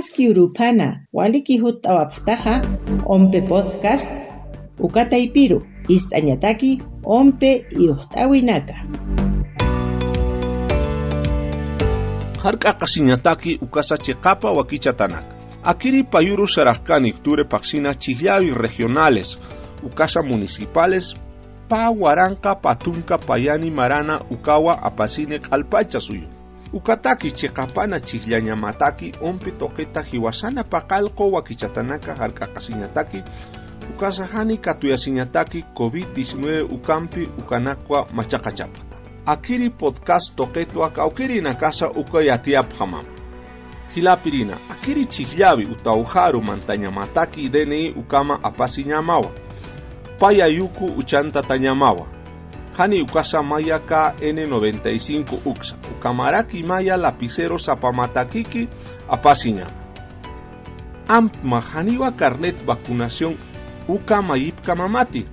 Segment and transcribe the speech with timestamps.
[0.00, 2.62] Maski urupana waliki hutawaptaja
[3.06, 4.32] ompe podcast
[4.78, 8.74] ukata ipiru istañataki ompe iuhtawinaka.
[12.42, 15.34] Harka kasiñataki ukasa chiqapa wakichatanaka.
[15.64, 19.38] Akiri payuru sarajkani ture paxina chillavi regionales
[19.84, 21.14] ukasa municipales
[21.68, 26.39] pa waranka patunka payani marana ukawa apasine kalpacha suyo.
[26.72, 33.22] Ukataki chikapana chiklanya mataki onpi toketa hiwasana pakalko wakichatanaka harka kasinyataki
[33.94, 34.96] ukasahani katuya
[35.74, 38.96] COVID-19 ukampi ukanakwa machakachapata.
[39.26, 43.08] Akiri podcast toketua kaukiri na kasa ukayatia pahamama.
[43.94, 49.30] Hilapirina, akiri chiklavi utauharu mantanya mataki deni ukama apasinyamawa.
[50.18, 52.06] Payayuku uchanta tanyamawa.
[52.80, 55.76] Hani ukasa maya KN95 uksa.
[55.92, 58.68] Ukamaraki maya lapicero zapamatakiki
[59.08, 59.70] apasiñama.
[61.08, 63.36] Ampma haniwa carnet vacunación
[63.88, 65.26] uka mayipka mamati.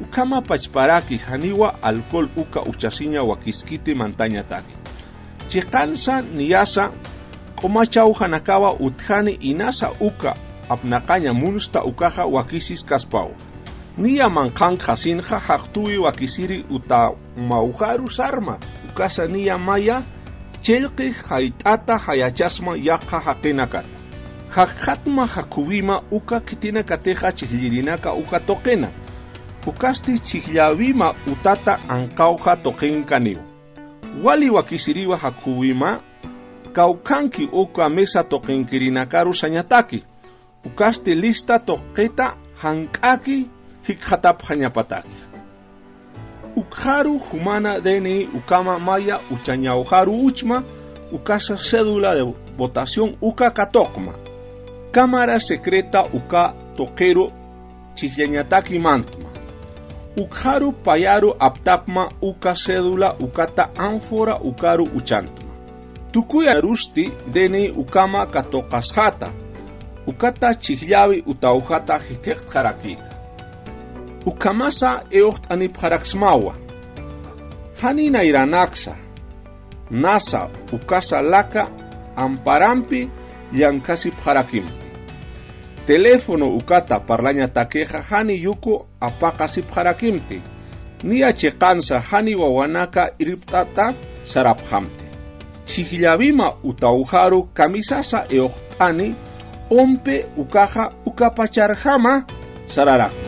[0.00, 4.72] Ukama pachparaki haniwa alcohol uka uchasiña wakiskiti mantañataki.
[5.48, 6.92] Chikansa niyasa
[7.60, 10.36] Komachau hanakawa uthani inasa uka
[10.68, 13.34] apnakaña munsta ukaja wakisis kaspau.
[13.96, 18.58] Nia mankan hasinja haktui wakisiri uta mauharu sarma.
[18.90, 20.02] Ukasa nia maya
[20.60, 23.88] chelqi haitata hayachasma yaqa haqinakata.
[24.50, 28.88] Hakhatma hakubima uka kitina kateja chihlirinaka uka toqena.
[29.66, 33.40] Ukasti chihlavima utata ankauja toqen kaniu.
[34.22, 36.00] Wali wakisiriwa hakubima
[36.72, 40.04] kaukanki uka mesa toqinkirinakaru sañataki.
[40.64, 43.55] Ukasti lista toqeta hankaki
[43.86, 45.26] χικχατά πχανιά πατάκια.
[46.54, 50.64] Ουκχάρου χουμάνα δένει ουκάμα μάγια ουτσανιά ουχάρου ούτσμα
[51.12, 52.22] ουκάσα σέδουλα δε
[52.56, 54.14] βοτασιόν ουκά κατόκμα.
[54.90, 57.32] Κάμαρα σεκρέτα ουκά το κέρο
[57.94, 59.30] τσιχλενιατά κλιμάντμα.
[60.20, 65.44] Ουκχάρου παλιάρου απτάπμα ουκά σέδουλα ουκάτα άμφορα ουκάρου ουτσάντμα.
[66.10, 69.34] Του κούια ρούστη δένει ουκάμα κατόκασχάτα
[70.06, 73.15] ουκάτα τσιχλιάβη ουταουχάτα χιτέχτ χαρακίτα.
[74.26, 76.54] ukamasa euht anipqaraksmawa
[77.82, 78.96] haninayranaqsa
[79.90, 81.70] nasa ukasa laka
[82.16, 83.08] amparampi
[83.52, 84.86] yang llankasipqarakimpi
[85.86, 90.42] teléfono ukata parlaña takeha hani yuku apaqasipqarakimti
[91.58, 93.94] kansa hani wawanaka iriptata
[94.24, 95.04] sarapqamti
[95.64, 99.14] chikllawima utauharu kamisasa eoqt'ani
[99.70, 102.24] ompe ukaja ukapacharjama
[102.66, 103.25] sararak.